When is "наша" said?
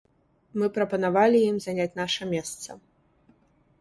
2.03-2.23